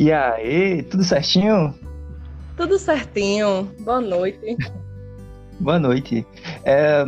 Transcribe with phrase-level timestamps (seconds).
[0.00, 1.74] E aí, tudo certinho?
[2.56, 3.70] Tudo certinho.
[3.80, 4.56] Boa noite.
[5.60, 6.26] Boa noite.
[6.64, 7.04] É,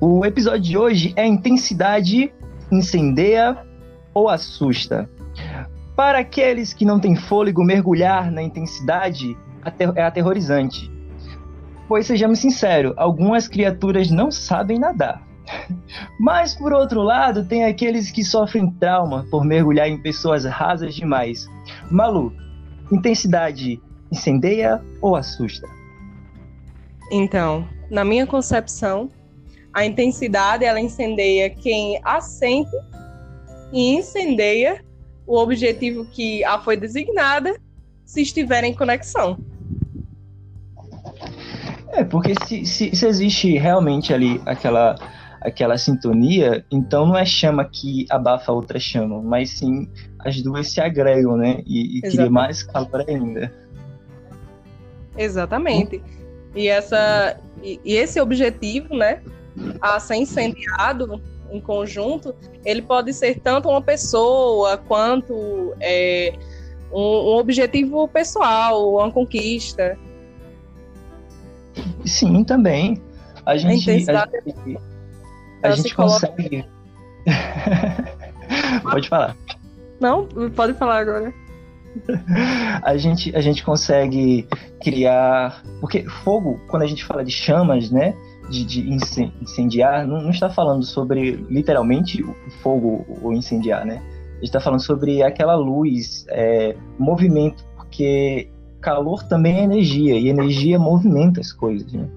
[0.00, 2.32] o episódio de hoje é intensidade
[2.72, 3.56] incendeia
[4.12, 5.08] ou assusta?
[5.94, 10.90] Para aqueles que não têm fôlego, mergulhar na intensidade é aterrorizante.
[11.86, 15.22] Pois sejamos sinceros, algumas criaturas não sabem nadar.
[16.18, 21.48] Mas por outro lado, tem aqueles que sofrem trauma por mergulhar em pessoas rasas demais.
[21.90, 22.32] Malu,
[22.90, 25.68] intensidade incendeia ou assusta?
[27.10, 29.10] Então, na minha concepção,
[29.72, 32.70] a intensidade ela incendeia quem assente
[33.72, 34.84] e incendeia
[35.26, 37.56] o objetivo que a foi designada
[38.04, 39.36] se estiver em conexão.
[41.88, 44.96] É, porque se, se, se existe realmente ali aquela
[45.40, 49.88] aquela sintonia, então não é chama que abafa a outra chama, mas sim
[50.18, 51.62] as duas se agregam, né?
[51.66, 53.52] E, e cria mais calor ainda.
[55.16, 56.02] Exatamente.
[56.54, 59.22] E, essa, e, e, esse objetivo, né,
[59.80, 66.34] a ser incendiado em conjunto, ele pode ser tanto uma pessoa quanto é,
[66.92, 69.98] um, um objetivo pessoal, uma conquista.
[72.04, 73.00] Sim, também.
[73.44, 74.78] A gente, a, a gente,
[75.66, 76.64] a gente consegue.
[78.90, 79.36] pode falar.
[80.00, 81.32] Não, pode falar agora.
[82.82, 84.46] a gente, a gente consegue
[84.80, 85.62] criar.
[85.80, 88.14] Porque fogo, quando a gente fala de chamas, né?
[88.48, 88.88] De, de
[89.42, 94.00] incendiar, não, não, está falando sobre literalmente o fogo ou incendiar, né?
[94.30, 98.48] A gente está falando sobre aquela luz, é, movimento, porque
[98.80, 102.08] calor também é energia, e energia movimenta as coisas, né?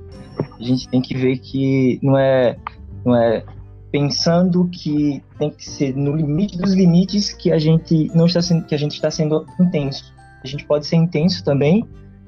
[0.59, 2.58] A gente tem que ver que não é
[3.05, 3.44] não é
[3.92, 8.66] pensando que tem que ser no limite dos limites que a gente não está sendo
[8.66, 10.14] que a gente está sendo intenso.
[10.44, 11.86] A gente pode ser intenso também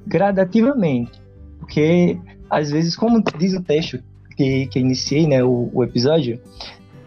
[0.08, 1.22] gradativamente,
[1.60, 4.04] porque às vezes, como diz o texto
[4.36, 6.42] que, que iniciei, né, o, o episódio,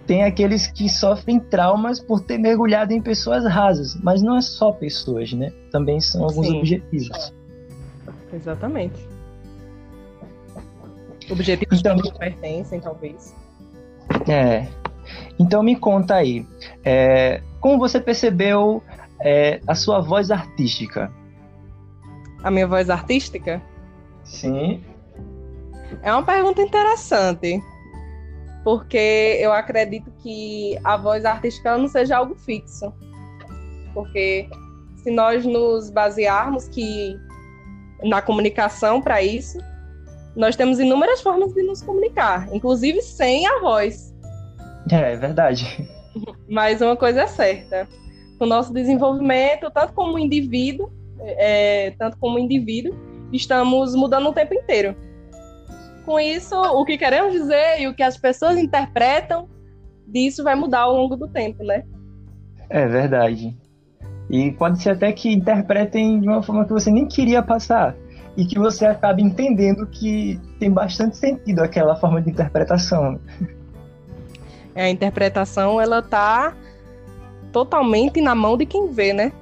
[0.06, 4.70] tem aqueles que sofrem traumas por ter mergulhado em pessoas rasas, mas não é só
[4.72, 5.52] pessoas, né?
[5.70, 6.58] Também são alguns Sim.
[6.58, 7.34] objetivos.
[8.32, 9.08] Exatamente.
[11.30, 13.34] Objetivos então, que pertencem, talvez.
[14.28, 14.66] É.
[15.38, 16.46] Então me conta aí,
[16.84, 18.82] é, como você percebeu
[19.20, 21.12] é, a sua voz artística?
[22.42, 23.60] A minha voz artística?
[24.22, 24.82] Sim.
[26.02, 27.62] É uma pergunta interessante,
[28.62, 32.92] porque eu acredito que a voz artística não seja algo fixo.
[33.92, 34.48] Porque
[34.96, 37.16] se nós nos basearmos que
[38.02, 39.58] na comunicação para isso,
[40.36, 44.13] nós temos inúmeras formas de nos comunicar, inclusive sem a voz.
[44.90, 45.88] É, é verdade.
[46.48, 47.88] Mas uma coisa é certa:
[48.38, 52.94] o nosso desenvolvimento, tanto como indivíduo, é, tanto como indivíduo,
[53.32, 54.94] estamos mudando o tempo inteiro.
[56.04, 59.48] Com isso, o que queremos dizer e o que as pessoas interpretam
[60.06, 61.82] disso vai mudar ao longo do tempo, né?
[62.68, 63.56] É verdade.
[64.30, 67.96] E pode ser até que interpretem de uma forma que você nem queria passar
[68.36, 73.18] e que você acaba entendendo que tem bastante sentido aquela forma de interpretação.
[74.74, 76.54] A interpretação ela tá
[77.52, 79.32] totalmente na mão de quem vê, né?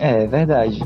[0.00, 0.80] É verdade.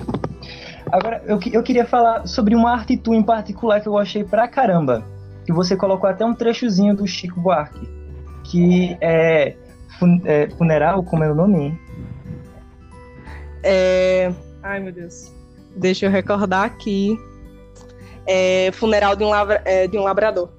[0.90, 4.48] Agora, eu, eu queria falar sobre uma arte tua em particular que eu achei pra
[4.48, 5.04] caramba.
[5.44, 7.88] Que você colocou até um trechozinho do Chico Buarque.
[8.44, 9.56] Que é,
[9.98, 11.78] fun, é funeral, como é o nome?
[13.62, 14.32] É...
[14.62, 15.32] Ai, meu Deus.
[15.76, 17.18] Deixa eu recordar aqui.
[18.26, 20.50] É, funeral de um, labra, é, de um labrador.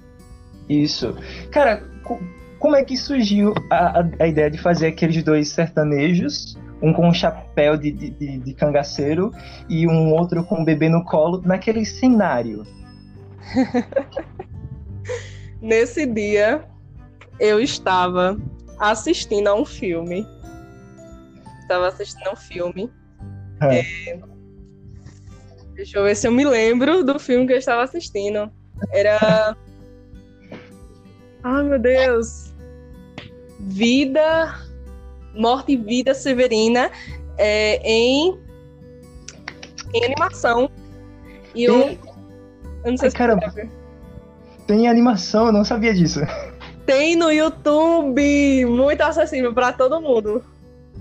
[0.67, 1.15] Isso.
[1.51, 1.83] Cara,
[2.59, 7.07] como é que surgiu a, a, a, ideia de fazer aqueles dois sertanejos, um com
[7.07, 9.31] um chapéu de, de, de cangaceiro
[9.69, 12.67] e um outro com um bebê no colo, naquele cenário?
[15.61, 16.63] Nesse dia,
[17.39, 18.37] eu estava
[18.77, 20.27] assistindo a um filme.
[21.61, 22.91] Estava assistindo a um filme.
[23.61, 23.79] É.
[24.09, 24.19] É...
[25.75, 28.51] Deixa eu ver se eu me lembro do filme que eu estava assistindo.
[28.91, 29.55] Era.
[31.43, 32.48] Ai, meu Deus
[33.59, 34.55] vida,
[35.35, 36.89] morte e vida severina
[37.37, 38.37] é, em,
[39.93, 40.69] em animação.
[41.53, 41.97] E eu,
[42.83, 43.53] eu não sei Ai, se caramba.
[44.65, 46.21] Tem animação, eu não sabia disso.
[46.85, 50.43] Tem no YouTube, muito acessível para todo mundo.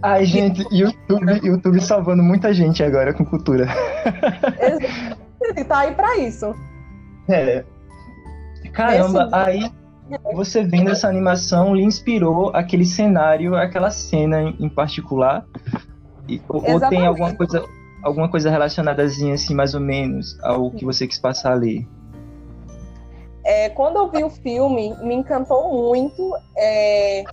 [0.02, 3.66] Ai, gente, YouTube, YouTube salvando muita gente agora com cultura.
[5.66, 6.54] tá aí para isso.
[7.28, 7.64] É.
[8.72, 9.34] Caramba, Esse...
[9.34, 9.72] aí
[10.34, 15.46] você vendo essa animação lhe inspirou aquele cenário, aquela cena em particular?
[16.28, 17.64] E, ou, ou, tem alguma coisa,
[18.02, 21.88] alguma coisa relacionada assim, mais ou menos, ao que você quis passar ali?
[23.44, 27.25] É, quando eu vi o filme, me encantou muito é,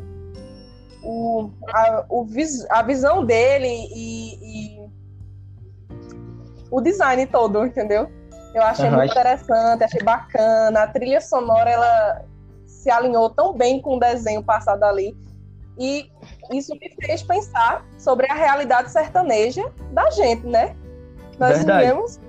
[1.03, 4.89] o, a, o vis, a visão dele e, e,
[6.71, 8.09] o design todo, entendeu?
[8.53, 8.95] Eu achei uhum.
[8.95, 10.83] muito interessante, achei bacana.
[10.83, 12.25] A trilha sonora, ela
[12.85, 15.17] se alinhou tão bem com o desenho passado ali.
[15.75, 16.07] E
[16.53, 20.75] isso me fez pensar sobre a realidade sertaneja da gente, né?
[21.39, 21.87] Nós Verdade.
[21.87, 22.19] vivemos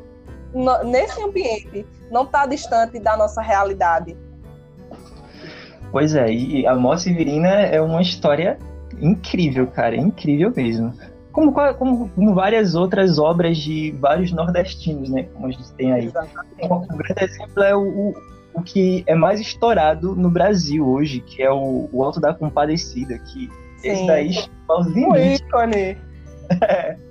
[0.54, 4.16] no, nesse ambiente, não está distante da nossa realidade.
[5.92, 8.58] Pois é, e a Moça Severina é uma história
[8.98, 10.94] incrível, cara, incrível mesmo.
[11.32, 15.24] Como, como, como, várias outras obras de vários nordestinos, né?
[15.34, 16.10] Como a gente tem aí.
[16.62, 18.14] Um grande exemplo é o,
[18.56, 23.18] o, que é mais estourado no Brasil hoje, que é o, o Alto da Compadecida,
[23.18, 23.88] que Sim.
[23.88, 24.30] esse daí
[24.68, 25.96] o ícone.
[26.62, 26.96] É.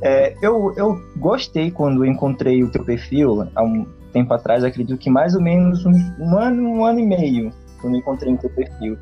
[0.00, 5.10] É, eu, eu gostei quando encontrei o teu perfil há um tempo atrás, acredito que
[5.10, 8.96] mais ou menos um, um ano, um ano e meio, quando encontrei o teu perfil,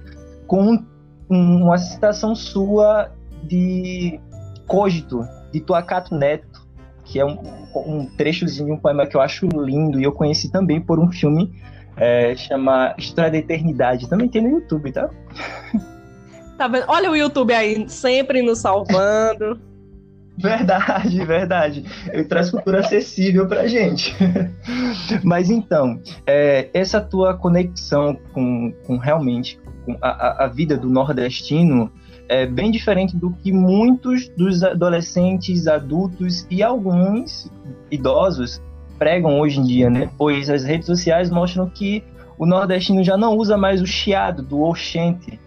[0.47, 0.82] com
[1.29, 3.11] uma citação sua
[3.44, 4.21] de
[4.67, 5.21] Cogito,
[5.53, 6.67] de Tuacato Neto,
[7.05, 7.39] que é um,
[7.84, 11.52] um trechozinho, um poema que eu acho lindo, e eu conheci também por um filme
[11.96, 14.08] é, chama História da Eternidade.
[14.08, 15.08] Também tem no YouTube, tá?
[16.58, 16.84] Tá vendo?
[16.88, 19.61] Olha o YouTube aí, sempre nos salvando.
[20.38, 21.84] Verdade, verdade.
[22.12, 24.14] Ele traz cultura acessível pra gente.
[25.25, 31.90] Mas então, é, essa tua conexão com, com realmente com a, a, vida do nordestino
[32.28, 37.50] é bem diferente do que muitos dos adolescentes, adultos e alguns
[37.90, 38.61] idosos
[38.99, 40.11] pregam hoje em dia, né?
[40.17, 42.02] Pois as redes sociais mostram que
[42.38, 45.38] o nordestino já não usa mais o chiado do oxente,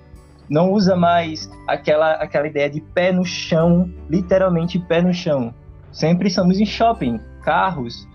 [0.49, 5.53] não usa mais aquela, aquela ideia de pé no chão, literalmente pé no chão.
[5.91, 8.07] Sempre estamos em shopping, carros,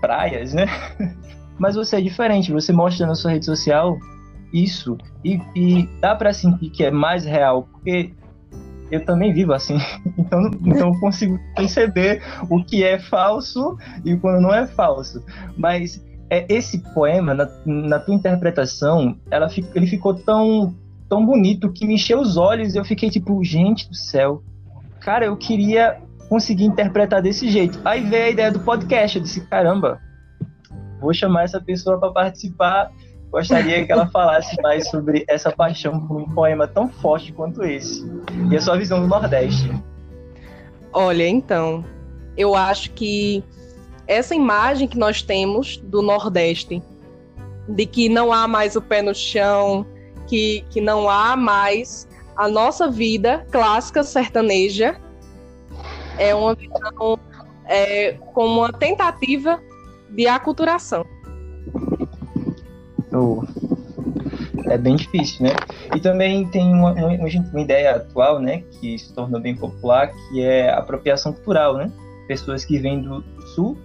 [0.00, 0.66] praias, né?
[1.58, 3.96] Mas você é diferente, você mostra na sua rede social
[4.54, 8.12] isso e, e dá para sentir que é mais real, porque
[8.90, 9.76] eu também vivo assim,
[10.16, 15.22] então, então eu consigo perceber o que é falso e quando não é falso.
[15.56, 20.74] Mas é, esse poema, na, na tua interpretação, ela, ele ficou tão
[21.08, 24.42] tão bonito que me encheu os olhos e eu fiquei tipo, gente do céu.
[25.00, 27.80] Cara, eu queria conseguir interpretar desse jeito.
[27.84, 30.00] Aí veio a ideia do podcast, eu disse, caramba,
[31.00, 32.90] vou chamar essa pessoa para participar.
[33.34, 38.08] Gostaria que ela falasse mais sobre essa paixão por um poema tão forte quanto esse.
[38.48, 39.72] E a sua visão do Nordeste.
[40.92, 41.84] Olha, então,
[42.36, 43.42] eu acho que
[44.06, 46.80] essa imagem que nós temos do Nordeste,
[47.68, 49.84] de que não há mais o pé no chão,
[50.28, 52.06] que, que não há mais
[52.36, 54.94] a nossa vida clássica sertaneja.
[56.18, 57.18] É uma visão
[57.66, 59.60] é, como uma tentativa
[60.08, 61.04] de aculturação.
[64.66, 65.50] É bem difícil, né?
[65.94, 70.42] E também tem uma, uma, uma, ideia atual, né, que se tornou bem popular, que
[70.42, 71.90] é a apropriação cultural, né?
[72.26, 73.22] Pessoas que vêm do
[73.54, 73.76] sul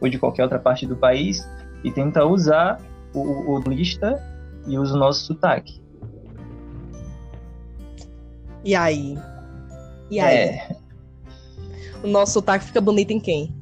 [0.00, 1.48] ou de qualquer outra parte do país
[1.82, 2.80] e tentam usar
[3.14, 4.22] o, o lista
[4.66, 5.80] e usa o nosso sotaque.
[8.64, 9.18] E aí?
[10.10, 10.36] E aí?
[10.36, 10.76] É.
[12.02, 13.54] O nosso sotaque fica bonito em quem?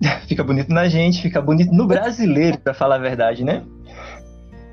[0.26, 3.64] fica bonito na gente, fica bonito no brasileiro, para falar a verdade, né?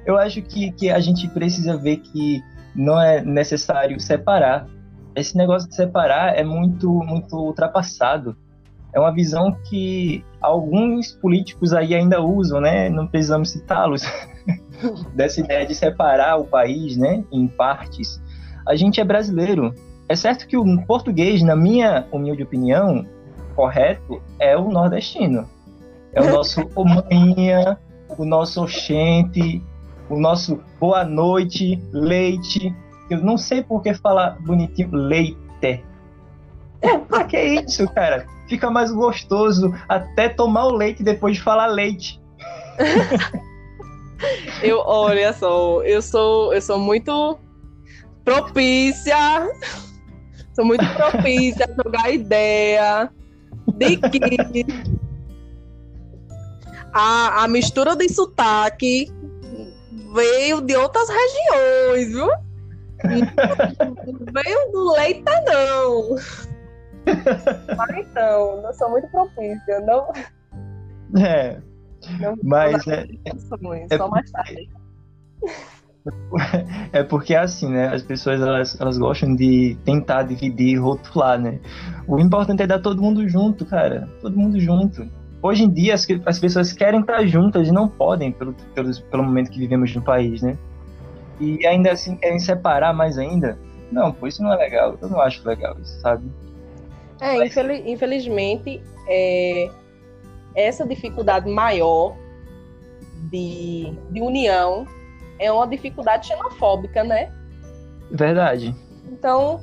[0.08, 2.42] Eu acho que, que a gente precisa ver que
[2.74, 4.66] não é necessário separar.
[5.14, 8.34] Esse negócio de separar é muito, muito ultrapassado.
[8.94, 12.90] É uma visão que alguns políticos aí ainda usam, né?
[12.90, 14.04] Não precisamos citá-los.
[15.14, 17.26] Dessa ideia de separar o país, né?
[17.30, 18.22] Em partes
[18.66, 19.74] a gente é brasileiro.
[20.08, 23.06] É certo que o português, na minha humilde opinião,
[23.56, 25.50] correto, é o nordestino.
[26.14, 27.78] É o nosso omanha,
[28.18, 29.62] o nosso oxente,
[30.10, 32.76] o nosso boa noite, leite.
[33.10, 35.84] Eu não sei por que falar bonitinho leite.
[37.12, 38.26] Ah, que é isso, cara?
[38.48, 42.22] Fica mais gostoso até tomar o leite depois de falar leite.
[44.62, 47.38] eu, olha só, eu sou, eu sou muito
[48.24, 49.18] propícia.
[50.54, 53.12] Sou muito propícia a jogar ideia
[53.76, 54.66] de que
[56.94, 59.12] a, a mistura de sotaque
[60.14, 62.28] veio de outras regiões, viu?
[64.34, 66.16] veio do leita, não.
[67.78, 70.12] Mas então, não sou muito propícia, não.
[71.22, 71.62] É.
[72.20, 74.70] Não, mas é, é, só mais tarde.
[76.94, 77.88] É porque é assim, né?
[77.88, 81.60] As pessoas elas, elas gostam de tentar dividir, rotular, né?
[82.08, 84.08] O importante é dar todo mundo junto, cara.
[84.22, 85.10] Todo mundo junto.
[85.42, 89.24] Hoje em dia as, as pessoas querem estar juntas e não podem pelo, pelo, pelo
[89.24, 90.58] momento que vivemos no país, né?
[91.40, 93.58] E ainda assim querem separar mais ainda.
[93.92, 94.98] Não, pô, isso não é legal.
[95.02, 96.30] Eu não acho legal isso, sabe?
[97.22, 97.56] É, Mas...
[97.86, 99.70] infelizmente, é,
[100.56, 102.16] essa dificuldade maior
[103.30, 104.86] de, de união
[105.40, 107.32] é uma dificuldade xenofóbica, né?
[108.12, 108.76] Verdade.
[109.12, 109.62] Então,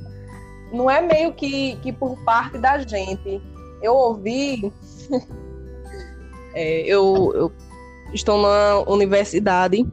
[0.72, 3.42] não é meio que, que por parte da gente.
[3.82, 4.72] Eu ouvi.
[6.54, 7.52] É, eu, eu
[8.12, 9.86] estou na universidade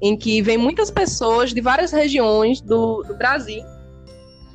[0.00, 3.62] em que vem muitas pessoas de várias regiões do, do Brasil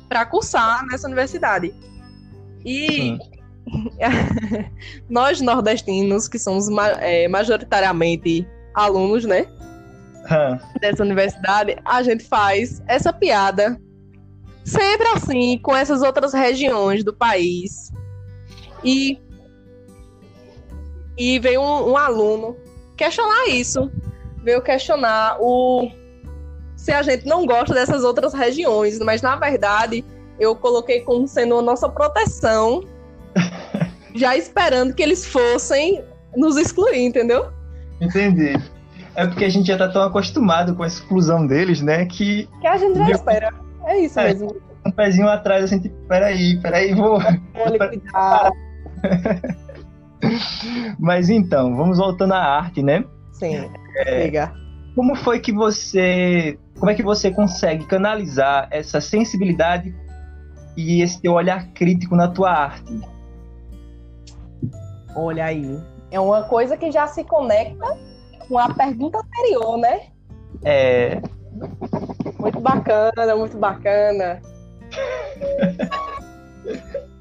[0.08, 1.74] para cursar nessa universidade.
[2.64, 3.18] E
[5.08, 6.68] nós nordestinos, que somos
[7.00, 9.46] é, majoritariamente alunos, né?
[10.80, 13.80] Dessa universidade, a gente faz essa piada
[14.64, 17.90] sempre assim, com essas outras regiões do país.
[18.84, 19.18] E,
[21.22, 22.56] e veio um, um aluno
[22.96, 23.90] questionar isso.
[24.42, 25.88] Veio questionar o
[26.74, 30.04] se a gente não gosta dessas outras regiões, mas na verdade
[30.40, 32.82] eu coloquei como sendo a nossa proteção,
[34.16, 36.02] já esperando que eles fossem
[36.36, 37.52] nos excluir, entendeu?
[38.00, 38.60] Entendi.
[39.14, 42.04] É porque a gente já tá tão acostumado com a exclusão deles, né?
[42.06, 42.48] Que.
[42.60, 43.54] Que a gente já espera.
[43.84, 44.56] É isso é, mesmo.
[44.84, 47.20] Um pezinho atrás, assim, tipo, peraí, peraí, vou.
[47.20, 48.50] Vou liquidar.
[50.98, 53.04] Mas então, vamos voltando à arte, né?
[53.32, 53.70] Sim.
[53.96, 54.30] É,
[54.94, 56.58] como foi que você.
[56.78, 59.94] Como é que você consegue canalizar essa sensibilidade
[60.76, 63.00] e esse teu olhar crítico na tua arte?
[65.14, 65.78] Olha aí.
[66.10, 67.96] É uma coisa que já se conecta
[68.48, 70.08] com a pergunta anterior, né?
[70.64, 71.20] É.
[72.38, 74.40] Muito bacana, muito bacana.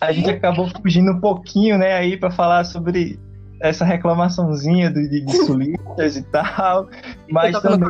[0.00, 3.18] a, gente acabou fugindo um pouquinho, né, aí para falar sobre
[3.60, 6.88] essa reclamaçãozinha de, de, de sulistas e tal,
[7.30, 7.88] mas também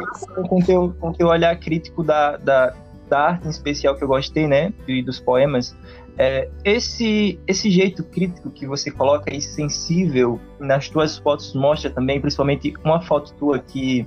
[0.49, 2.75] com teu, com teu olhar crítico da, da,
[3.09, 5.77] da arte em especial que eu gostei, né, e dos poemas,
[6.19, 12.21] é, esse, esse jeito crítico que você coloca e sensível nas tuas fotos mostra também,
[12.21, 14.07] principalmente uma foto tua que,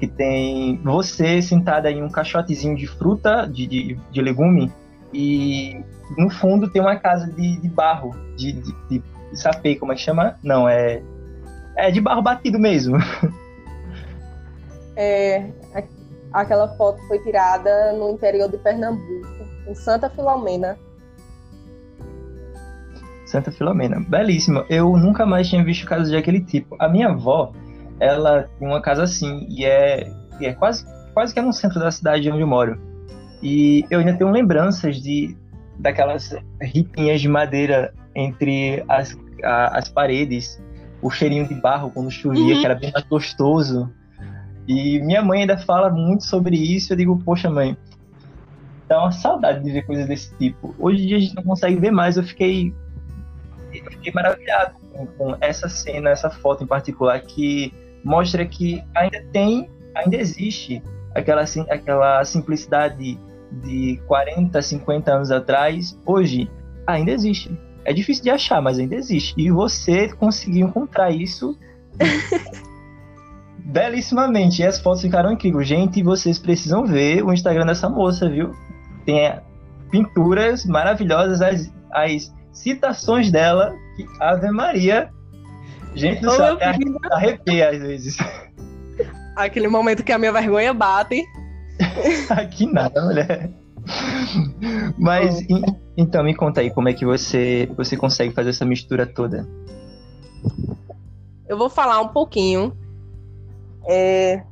[0.00, 4.72] que tem você sentada em um caixotezinho de fruta, de, de, de legume,
[5.12, 5.80] e
[6.16, 9.02] no fundo tem uma casa de, de barro, de, de, de
[9.34, 10.36] sapê, como é que chama?
[10.42, 11.02] Não, é,
[11.76, 12.96] é de barro batido mesmo.
[14.98, 15.50] É,
[16.32, 20.78] aquela foto foi tirada no interior de Pernambuco, em Santa Filomena.
[23.26, 24.64] Santa Filomena, belíssima.
[24.70, 26.76] Eu nunca mais tinha visto casa de aquele tipo.
[26.78, 27.52] A minha avó,
[28.00, 30.10] ela tem uma casa assim, e é,
[30.40, 32.80] e é quase, quase que é no centro da cidade onde eu moro.
[33.48, 35.36] E eu ainda tenho lembranças de
[35.78, 40.60] daquelas ripinhas de madeira entre as, a, as paredes,
[41.00, 42.60] o cheirinho de barro quando chovia, uhum.
[42.60, 43.88] que era bem mais gostoso.
[44.66, 46.92] E minha mãe ainda fala muito sobre isso.
[46.92, 47.76] Eu digo, poxa, mãe,
[48.88, 50.74] dá uma saudade de ver coisas desse tipo.
[50.76, 52.16] Hoje em dia a gente não consegue ver mais.
[52.16, 52.74] Eu fiquei,
[53.72, 57.72] eu fiquei maravilhado com, com essa cena, essa foto em particular, que
[58.02, 60.82] mostra que ainda tem, ainda existe
[61.14, 63.16] aquela, aquela simplicidade
[63.62, 66.50] de 40, 50 anos atrás, hoje
[66.86, 67.56] ainda existe.
[67.84, 69.34] É difícil de achar, mas ainda existe.
[69.38, 71.56] E você conseguiu encontrar isso
[73.58, 74.62] belíssimamente.
[74.62, 75.68] E as fotos ficaram incríveis.
[75.68, 78.54] Gente, vocês precisam ver o Instagram dessa moça, viu?
[79.04, 79.40] Tem
[79.90, 85.10] pinturas maravilhosas, as, as citações dela, que Ave Maria.
[85.94, 86.58] Gente do céu,
[87.10, 88.18] arrepia às vezes.
[89.34, 91.24] Aquele momento que a minha vergonha bate.
[92.30, 93.50] Aqui nada, mulher.
[94.98, 95.38] Mas
[95.96, 99.46] então me conta aí como é que você você consegue fazer essa mistura toda.
[101.48, 102.76] Eu vou falar um pouquinho
[103.86, 104.42] é,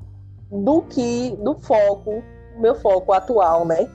[0.50, 2.23] do que do foco,
[2.59, 3.88] meu foco atual, né?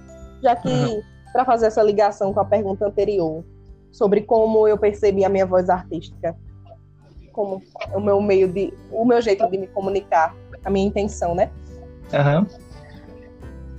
[0.44, 1.02] Já que uhum.
[1.32, 3.44] para fazer essa ligação com a pergunta anterior
[3.92, 6.36] sobre como eu percebi a minha voz artística,
[7.32, 7.62] como
[7.94, 11.50] o meu meio de, o meu jeito de me comunicar, a minha intenção, né?
[12.14, 12.46] Uhum.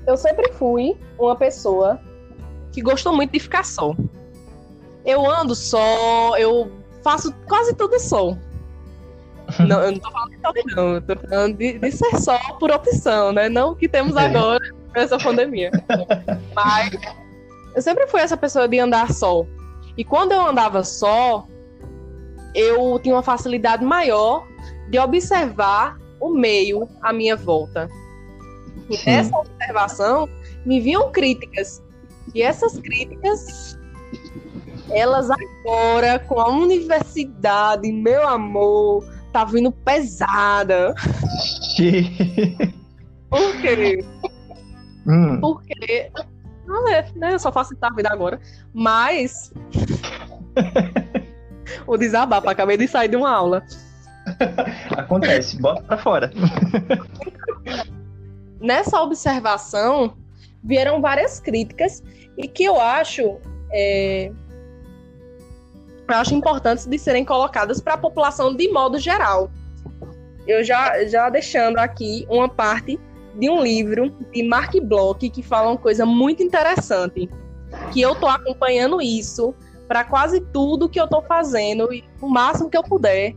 [0.07, 2.01] Eu sempre fui uma pessoa
[2.73, 3.95] que gostou muito de ficar só.
[5.05, 6.71] Eu ando só, eu
[7.03, 8.37] faço quase tudo só.
[9.67, 12.39] Não, eu não tô falando de só, não, eu tô falando de, de, ser só
[12.61, 13.49] por opção, né?
[13.49, 14.27] Não o que temos é.
[14.27, 14.63] agora
[14.95, 15.73] nessa pandemia.
[16.55, 16.93] Mas
[17.75, 19.45] eu sempre fui essa pessoa de andar só.
[19.97, 21.49] E quando eu andava só,
[22.55, 24.47] eu tinha uma facilidade maior
[24.89, 27.89] de observar o meio à minha volta.
[28.91, 29.11] E Sim.
[29.11, 30.29] nessa observação
[30.67, 31.83] me vinham críticas.
[32.35, 33.79] E essas críticas,
[34.91, 40.95] elas agora, com a universidade, meu amor, tá vindo pesada.
[43.31, 44.05] Por quê?
[45.07, 45.41] Hum.
[45.41, 46.11] Porque.
[46.67, 47.35] Não é, né?
[47.35, 48.41] Eu só faço a vida agora.
[48.75, 49.53] Mas.
[51.87, 53.65] o desabafo, acabei de sair de uma aula.
[54.97, 56.31] Acontece, bota pra fora.
[58.61, 60.15] Nessa observação,
[60.63, 62.03] vieram várias críticas
[62.37, 63.39] e que eu acho.
[63.73, 64.31] É,
[66.09, 69.51] eu acho importantes de serem colocadas para a população de modo geral.
[70.47, 72.99] Eu já, já deixando aqui uma parte
[73.39, 77.29] de um livro de Mark Bloch que fala uma coisa muito interessante,
[77.93, 79.55] que eu estou acompanhando isso
[79.87, 83.35] para quase tudo que eu estou fazendo e o máximo que eu puder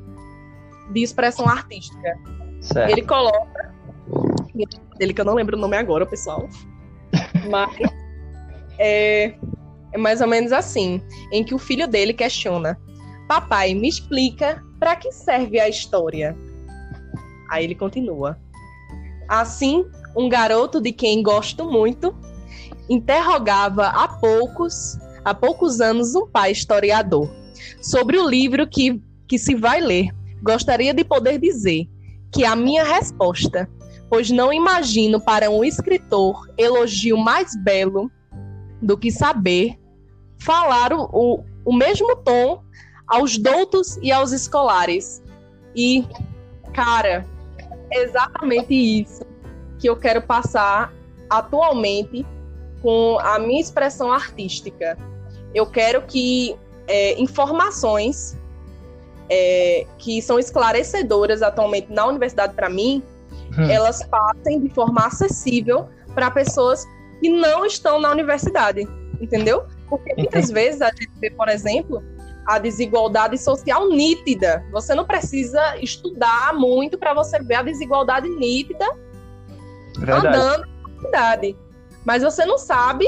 [0.91, 2.17] de expressão artística.
[2.59, 2.91] Certo.
[2.91, 3.52] Ele coloca
[4.97, 6.47] dele que eu não lembro o nome agora, pessoal.
[7.49, 7.75] Mas
[8.79, 9.35] é,
[9.91, 12.79] é mais ou menos assim, em que o filho dele questiona:
[13.27, 16.35] Papai, me explica para que serve a história?
[17.49, 18.37] Aí ele continua.
[19.27, 22.15] Assim, um garoto de quem gosto muito
[22.89, 27.29] interrogava há poucos, há poucos anos um pai historiador
[27.81, 30.09] sobre o livro que, que se vai ler.
[30.41, 31.87] Gostaria de poder dizer
[32.31, 33.69] que a minha resposta,
[34.13, 38.11] pois não imagino para um escritor elogio mais belo
[38.79, 39.75] do que saber
[40.37, 42.61] falar o, o, o mesmo tom
[43.07, 45.23] aos doutos e aos escolares.
[45.75, 46.05] E,
[46.75, 47.25] cara,
[47.89, 49.25] é exatamente isso
[49.79, 50.93] que eu quero passar
[51.27, 52.23] atualmente
[52.83, 54.95] com a minha expressão artística.
[55.55, 56.55] Eu quero que
[56.85, 58.37] é, informações
[59.27, 63.01] é, que são esclarecedoras atualmente na universidade para mim,
[63.57, 63.69] hum.
[63.69, 66.85] elas passem de forma acessível para pessoas
[67.19, 68.87] que não estão na universidade,
[69.19, 69.65] entendeu?
[69.89, 72.03] Porque muitas vezes a gente vê, por exemplo,
[72.45, 74.63] a desigualdade social nítida.
[74.71, 78.85] Você não precisa estudar muito para você ver a desigualdade nítida
[79.97, 80.27] Verdade.
[80.27, 81.57] andando na cidade.
[82.05, 83.05] Mas você não sabe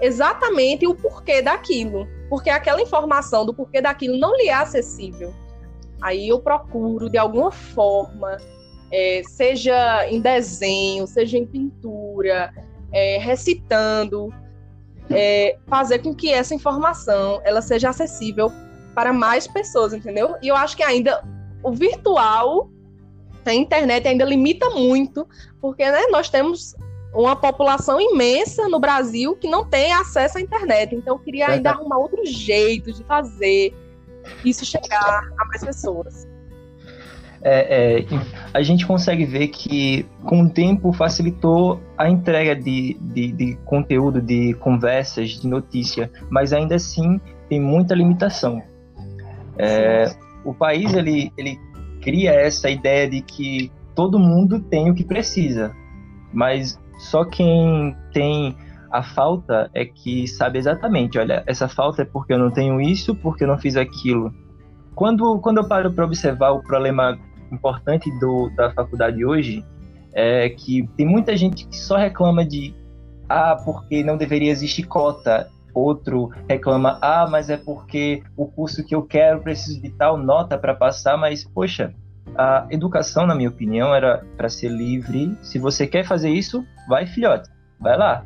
[0.00, 2.08] exatamente o porquê daquilo.
[2.28, 5.32] Porque aquela informação do porquê daquilo não lhe é acessível.
[6.00, 8.36] Aí eu procuro, de alguma forma,
[8.96, 12.54] é, seja em desenho, seja em pintura,
[12.92, 14.32] é, recitando,
[15.10, 18.52] é, fazer com que essa informação ela seja acessível
[18.94, 20.36] para mais pessoas, entendeu?
[20.40, 21.24] E eu acho que ainda
[21.60, 22.70] o virtual,
[23.44, 25.26] a internet ainda limita muito,
[25.60, 26.76] porque né, nós temos
[27.12, 30.94] uma população imensa no Brasil que não tem acesso à internet.
[30.94, 33.74] Então eu queria ainda arrumar outros jeitos de fazer
[34.44, 36.28] isso chegar a mais pessoas.
[37.46, 38.06] É, é,
[38.54, 44.22] a gente consegue ver que com o tempo facilitou a entrega de, de, de, conteúdo,
[44.22, 48.62] de conversas, de notícia, mas ainda assim tem muita limitação.
[49.58, 50.10] É,
[50.42, 51.60] o país ele, ele
[52.00, 55.70] cria essa ideia de que todo mundo tem o que precisa,
[56.32, 58.56] mas só quem tem
[58.90, 63.14] a falta é que sabe exatamente, olha, essa falta é porque eu não tenho isso,
[63.14, 64.32] porque eu não fiz aquilo.
[64.94, 67.18] Quando, quando eu paro para observar o problema
[67.50, 69.64] importante do, da faculdade hoje,
[70.12, 72.74] é que tem muita gente que só reclama de
[73.28, 75.48] ah, porque não deveria existir cota.
[75.72, 80.56] Outro reclama, ah, mas é porque o curso que eu quero preciso de tal nota
[80.56, 81.92] para passar, mas poxa,
[82.36, 85.36] a educação, na minha opinião, era para ser livre.
[85.42, 88.24] Se você quer fazer isso, vai, filhote, vai lá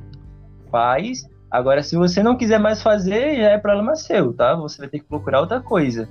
[0.70, 1.28] faz.
[1.50, 4.54] Agora, se você não quiser mais fazer, já é problema seu, tá?
[4.56, 6.08] Você vai ter que procurar outra coisa.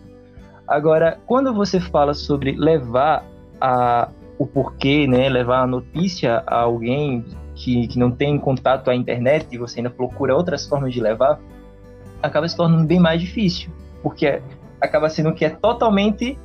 [0.68, 3.26] Agora, quando você fala sobre levar
[3.60, 5.30] a, o porquê, né?
[5.30, 7.26] Levar a notícia a alguém
[7.56, 11.40] que, que não tem contato à internet e você ainda procura outras formas de levar,
[12.22, 13.72] acaba se tornando bem mais difícil.
[14.04, 14.42] Porque
[14.82, 16.38] acaba sendo que é totalmente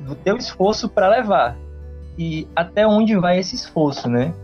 [0.00, 1.56] do teu esforço para levar.
[2.18, 4.34] E até onde vai esse esforço, né?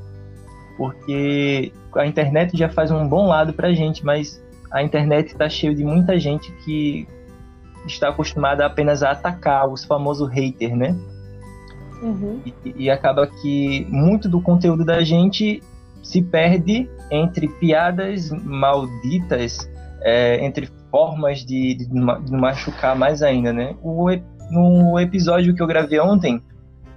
[0.77, 5.75] Porque a internet já faz um bom lado para gente, mas a internet está cheio
[5.75, 7.09] de muita gente que
[7.87, 10.97] está acostumada apenas a atacar os famosos haters, né?
[12.03, 12.41] Uhum.
[12.45, 15.63] E, e, acaba que muito do conteúdo da gente
[16.03, 19.71] se perde entre piadas malditas,
[20.03, 23.75] é, entre formas de, de, de, machucar mais ainda, né?
[23.83, 24.09] O,
[24.51, 26.41] no episódio que eu gravei ontem,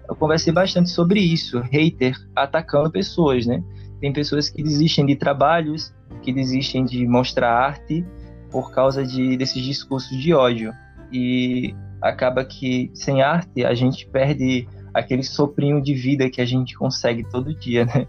[0.08, 3.64] eu conversei bastante sobre isso, hater atacando pessoas, né?
[4.02, 8.06] Tem pessoas que desistem de trabalhos, que desistem de mostrar arte
[8.52, 10.74] por causa de, desses discursos de ódio.
[11.12, 16.76] E acaba que sem arte a gente perde aquele soprinho de vida que a gente
[16.76, 18.08] consegue todo dia, né?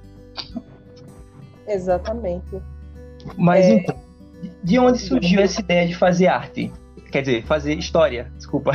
[1.66, 2.60] Exatamente.
[3.36, 3.70] Mas é...
[3.74, 3.96] então,
[4.62, 6.72] de onde surgiu essa ideia de fazer arte?
[7.10, 8.72] Quer dizer, fazer história, desculpa.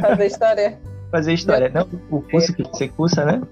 [0.00, 0.80] Fazer história?
[1.10, 1.68] fazer história.
[1.68, 3.42] Não, o curso que você cursa, né?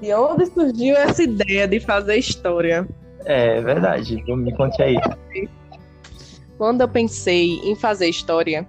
[0.00, 2.88] De onde surgiu essa ideia de fazer história?
[3.24, 4.96] É verdade, me conte aí.
[6.60, 8.68] Quando eu pensei em fazer história,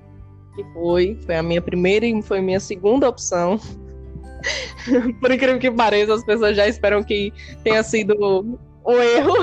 [0.56, 3.60] que foi, foi a minha primeira e foi a minha segunda opção.
[5.20, 7.34] Por incrível que pareça, as pessoas já esperam que
[7.66, 9.36] tenha sido um erro.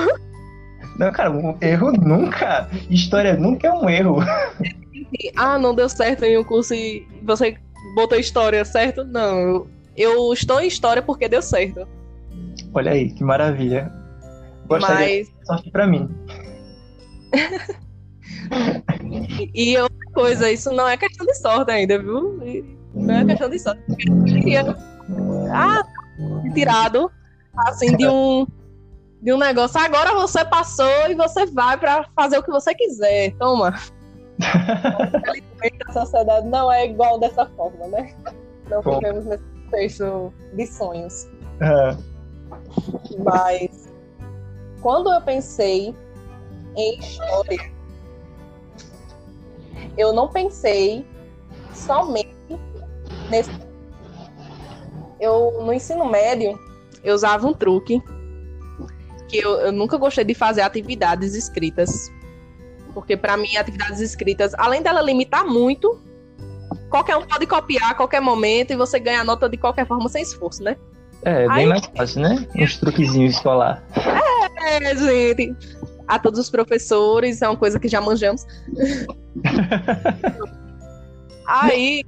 [0.97, 2.67] Não, cara, um erro nunca.
[2.89, 4.17] História nunca é um erro.
[5.35, 7.55] Ah, não deu certo em um curso e você
[7.93, 9.03] botou história, certo?
[9.03, 11.87] Não, eu estou em história porque deu certo.
[12.73, 13.93] Olha aí, que maravilha.
[14.65, 15.27] Gostaria Mas...
[15.27, 16.09] de sorte para mim.
[19.53, 22.39] e outra coisa, isso não é questão de sorte ainda, viu?
[22.93, 23.81] Não é questão de sorte.
[24.45, 24.75] Eu
[25.51, 25.83] ah,
[26.53, 27.11] tirado
[27.67, 28.47] assim de um
[29.21, 29.79] de um negócio.
[29.79, 33.33] Agora você passou e você vai para fazer o que você quiser.
[33.37, 33.73] Toma.
[34.39, 38.13] Infelizmente a sociedade não é igual dessa forma, né?
[38.69, 41.27] Não vivemos nesse contexto de sonhos.
[41.59, 41.97] É.
[43.19, 43.89] Mas
[44.81, 45.93] quando eu pensei
[46.77, 47.71] em história,
[49.97, 51.05] eu não pensei
[51.73, 52.35] somente
[53.29, 53.49] nesse.
[55.19, 56.57] Eu no ensino médio
[57.03, 58.01] eu usava um truque
[59.27, 62.11] que eu, eu nunca gostei de fazer atividades escritas,
[62.93, 66.01] porque para mim atividades escritas, além dela limitar muito,
[66.89, 70.09] qualquer um pode copiar a qualquer momento e você ganha a nota de qualquer forma
[70.09, 70.75] sem esforço, né?
[71.23, 71.65] É, bem Aí...
[71.67, 72.47] mais fácil, né?
[72.55, 73.83] Uns truquezinhos escolar.
[74.61, 75.55] É, gente.
[76.09, 78.45] A todos os professores, é uma coisa que já manjamos.
[81.47, 82.03] Aí,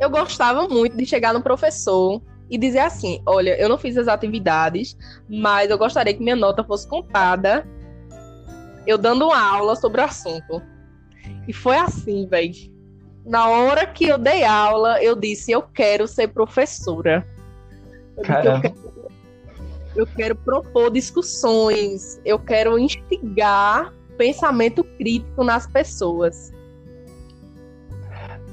[0.00, 4.08] eu gostava muito de chegar no professor e dizer assim: olha, eu não fiz as
[4.08, 4.96] atividades,
[5.28, 7.64] mas eu gostaria que minha nota fosse contada
[8.86, 10.62] eu dando uma aula sobre o assunto.
[11.46, 12.54] E foi assim, velho.
[13.24, 17.26] Na hora que eu dei aula, eu disse: eu quero ser professora.
[18.16, 18.89] Eu, eu, quero,
[19.96, 26.52] eu quero propor discussões, eu quero instigar pensamento crítico nas pessoas.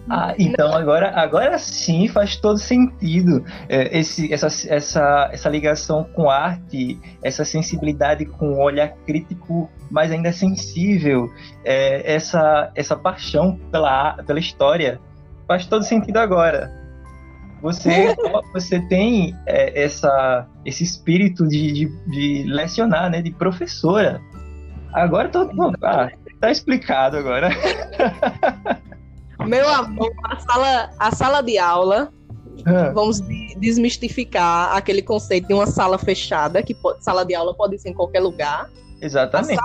[0.10, 6.30] Ah, então agora, agora sim faz todo sentido é, esse, essa, essa, essa ligação com
[6.30, 11.30] arte, essa sensibilidade com o olhar crítico, mas ainda sensível,
[11.65, 15.02] é, essa, essa paixão pela, pela história.
[15.45, 16.76] Faz todo sentido agora.
[17.61, 18.15] Você,
[18.53, 24.21] você tem é, essa, esse espírito de, de, de, lecionar, né, de professora.
[24.93, 25.49] Agora tô,
[25.83, 27.49] ah, tá explicado agora.
[29.45, 32.11] Meu amor, a sala, a sala de aula,
[32.93, 33.21] vamos
[33.57, 37.93] desmistificar aquele conceito de uma sala fechada, que pode, sala de aula pode ser em
[37.93, 38.69] qualquer lugar.
[38.99, 39.61] Exatamente.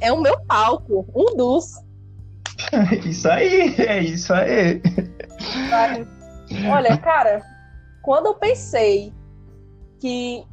[0.00, 1.80] É o meu palco, um dos.
[3.06, 4.82] isso aí, é isso aí.
[6.68, 7.42] Olha, cara,
[8.02, 9.12] quando eu pensei
[9.98, 10.44] que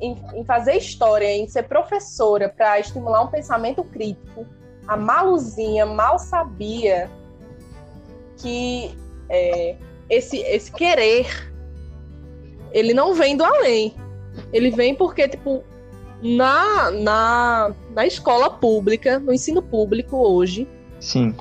[0.00, 4.46] em, em fazer história, em ser professora para estimular um pensamento crítico,
[4.86, 7.10] a Maluzinha mal sabia
[8.38, 8.96] que
[9.28, 9.76] é,
[10.08, 11.26] esse, esse querer
[12.72, 13.94] ele não vem do além.
[14.52, 15.64] Ele vem porque, tipo,
[16.22, 20.68] na, na, na escola pública, no ensino público hoje.
[21.00, 21.34] Sim.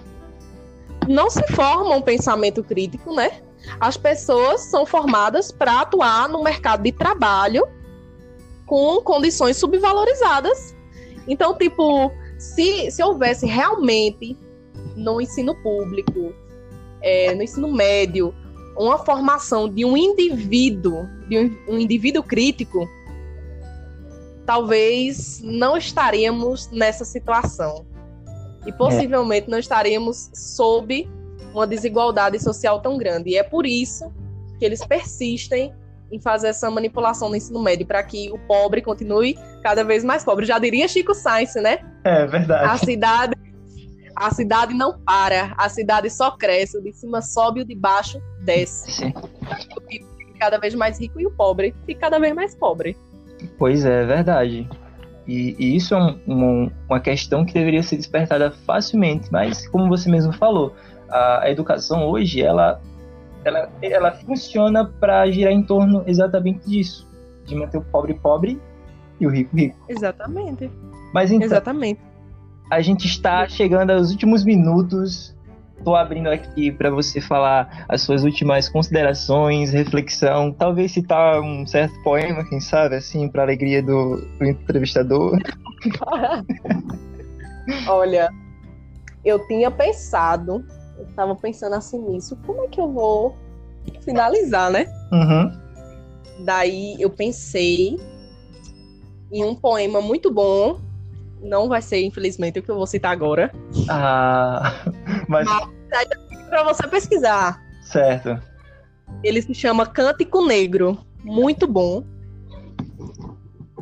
[1.08, 3.32] Não se forma um pensamento crítico, né?
[3.80, 7.67] As pessoas são formadas para atuar no mercado de trabalho
[8.65, 10.75] com condições subvalorizadas.
[11.27, 14.38] Então, tipo, se, se houvesse realmente
[14.95, 16.34] no ensino público
[17.01, 18.34] é, no ensino médio,
[18.77, 22.88] uma formação de um indivíduo, de um, um indivíduo crítico,
[24.45, 27.86] talvez não estaríamos nessa situação.
[28.65, 29.49] E possivelmente é.
[29.49, 31.10] não estaríamos sob
[31.60, 33.32] uma desigualdade social tão grande.
[33.32, 34.12] E é por isso
[34.60, 35.74] que eles persistem
[36.12, 40.24] em fazer essa manipulação no ensino médio, para que o pobre continue cada vez mais
[40.24, 40.46] pobre.
[40.46, 41.80] Já diria Chico Sainz, né?
[42.04, 42.65] É verdade.
[42.65, 43.36] A cidade
[44.15, 47.76] a cidade não para, a cidade só cresce, o de cima sobe e o de
[47.76, 48.91] baixo desce.
[48.91, 49.13] Sim.
[49.15, 52.98] O rico fica cada vez mais rico e o pobre fica cada vez mais pobre.
[53.60, 54.67] Pois é, é verdade.
[55.28, 59.88] E, e isso é um, um, uma questão que deveria ser despertada facilmente, mas como
[59.88, 60.74] você mesmo falou,
[61.10, 62.82] a, a educação hoje ela,
[63.43, 67.08] ela, ela funciona para girar em torno exatamente disso,
[67.46, 68.62] de manter o pobre pobre
[69.20, 69.78] e o rico rico.
[69.89, 70.70] Exatamente.
[71.13, 72.00] Mas então, Exatamente
[72.70, 75.36] a gente está chegando aos últimos minutos
[75.84, 81.93] tô abrindo aqui para você falar as suas últimas considerações, reflexão, talvez citar um certo
[82.04, 85.38] poema, quem sabe, assim, para alegria do, do entrevistador.
[87.88, 88.30] Olha,
[89.24, 90.65] eu tinha pensado,
[90.98, 93.36] eu estava pensando assim nisso, como é que eu vou
[94.02, 94.86] finalizar, né?
[95.12, 95.52] Uhum.
[96.44, 97.98] Daí eu pensei
[99.32, 100.80] em um poema muito bom.
[101.42, 103.52] Não vai ser, infelizmente, o que eu vou citar agora.
[103.90, 104.84] Ah,
[105.28, 105.48] mas.
[105.48, 106.08] mas
[106.50, 107.62] para você pesquisar.
[107.82, 108.40] Certo.
[109.24, 110.98] Ele se chama Cântico Negro.
[111.24, 112.04] Muito bom.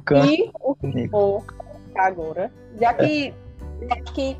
[0.03, 3.33] Cântico e o que vou colocar agora, já que,
[3.89, 4.37] já que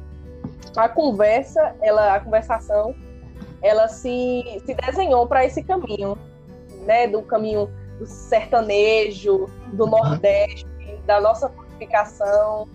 [0.76, 2.96] a conversa, ela, a conversação,
[3.62, 6.18] ela se, se desenhou para esse caminho,
[6.86, 7.08] né?
[7.08, 10.68] Do caminho do sertanejo, do Nordeste,
[11.06, 12.68] da nossa fortificação.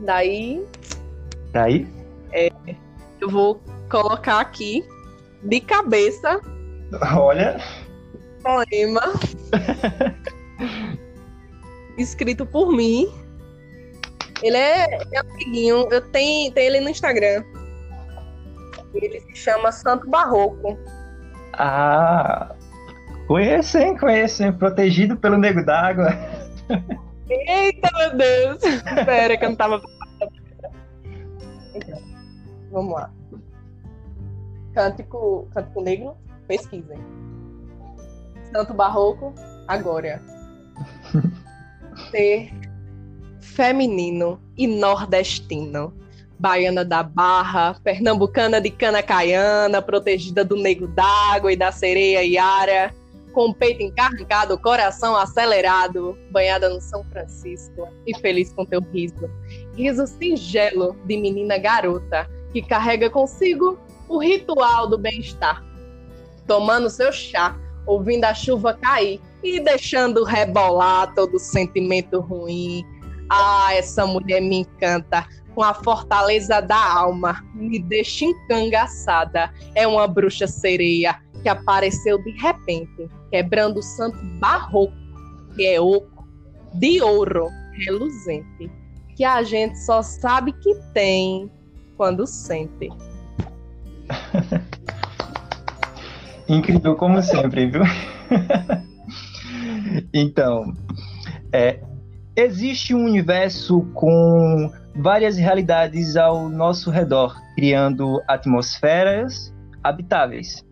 [0.00, 0.64] Daí.
[1.52, 1.86] Daí?
[2.32, 2.50] É,
[3.20, 4.84] eu vou colocar aqui
[5.42, 6.40] de cabeça.
[7.16, 7.58] Olha.
[8.42, 9.02] Poema.
[12.02, 13.08] escrito por mim.
[14.42, 15.88] Ele é, é antiguinho.
[15.90, 17.44] Eu tenho, tenho ele no Instagram.
[18.94, 20.78] Ele se chama Santo Barroco.
[21.52, 22.54] Ah,
[23.30, 26.08] Conhecem, conhecem, protegido pelo nego d'água.
[27.30, 28.60] Eita, meu Deus!
[28.64, 29.80] Espera que eu não tava.
[31.72, 32.02] Então,
[32.72, 33.08] vamos lá.
[34.74, 36.16] Cântico, Cântico Negro,
[36.48, 36.98] pesquisem.
[38.52, 39.32] Santo Barroco,
[39.68, 40.20] agora.
[42.10, 42.50] Ser
[43.40, 45.92] feminino e nordestino.
[46.38, 52.94] Baiana da Barra, pernambucana de cana caiana, protegida do nego d'água e da sereia Yara
[53.32, 59.30] com peito encarregado, coração acelerado, banhada no São Francisco e feliz com teu riso.
[59.74, 65.64] Riso singelo de menina garota que carrega consigo o ritual do bem-estar.
[66.46, 72.84] Tomando seu chá, ouvindo a chuva cair e deixando rebolar todo sentimento ruim.
[73.30, 79.52] Ah, essa mulher me encanta com a fortaleza da alma, me deixa encangaçada.
[79.74, 84.92] É uma bruxa sereia que apareceu de repente, quebrando o santo barroco,
[85.54, 86.28] que é oco,
[86.74, 88.70] de ouro reluzente,
[89.16, 91.50] que a gente só sabe que tem
[91.96, 92.90] quando sente.
[96.48, 97.82] Incrível como sempre, viu?
[100.12, 100.74] então,
[101.52, 101.80] é,
[102.40, 110.64] existe um universo com várias realidades ao nosso redor, criando atmosferas habitáveis.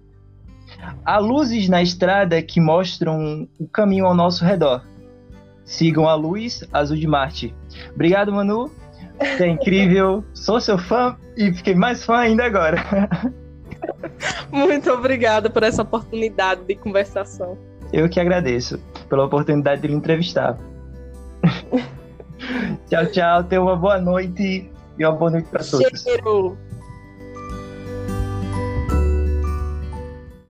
[1.04, 4.84] Há luzes na estrada que mostram o caminho ao nosso redor.
[5.64, 7.54] Sigam a luz azul de Marte.
[7.94, 8.70] Obrigado, Manu.
[9.18, 10.24] É incrível.
[10.34, 12.78] Sou seu fã e fiquei mais fã ainda agora.
[14.50, 17.56] Muito obrigada por essa oportunidade de conversação.
[17.92, 18.78] Eu que agradeço
[19.08, 20.56] pela oportunidade de lhe entrevistar.
[22.88, 23.44] Tchau, tchau.
[23.44, 26.02] Tenha uma boa noite e uma boa noite para todos.
[26.02, 26.56] Cheiro.